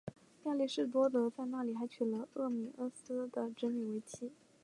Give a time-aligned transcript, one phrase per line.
[0.45, 4.31] 亚里士多德在那里还娶了赫米阿斯的侄女为妻。